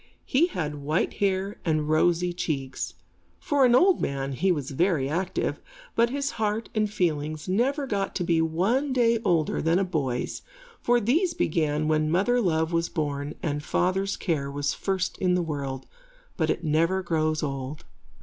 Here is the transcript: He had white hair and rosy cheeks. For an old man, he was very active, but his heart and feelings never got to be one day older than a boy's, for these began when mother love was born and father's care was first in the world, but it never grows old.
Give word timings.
He 0.25 0.47
had 0.47 0.81
white 0.81 1.13
hair 1.21 1.59
and 1.63 1.87
rosy 1.87 2.33
cheeks. 2.33 2.95
For 3.37 3.65
an 3.65 3.75
old 3.75 4.01
man, 4.01 4.31
he 4.31 4.51
was 4.51 4.71
very 4.71 5.07
active, 5.07 5.59
but 5.93 6.09
his 6.09 6.31
heart 6.41 6.69
and 6.73 6.91
feelings 6.91 7.47
never 7.47 7.85
got 7.85 8.15
to 8.15 8.23
be 8.23 8.41
one 8.41 8.93
day 8.93 9.19
older 9.23 9.61
than 9.61 9.77
a 9.77 9.83
boy's, 9.83 10.41
for 10.81 10.99
these 10.99 11.35
began 11.35 11.87
when 11.87 12.09
mother 12.09 12.41
love 12.41 12.73
was 12.73 12.89
born 12.89 13.35
and 13.43 13.61
father's 13.63 14.17
care 14.17 14.49
was 14.49 14.73
first 14.73 15.19
in 15.19 15.35
the 15.35 15.43
world, 15.43 15.85
but 16.35 16.49
it 16.49 16.63
never 16.63 17.03
grows 17.03 17.43
old. 17.43 17.85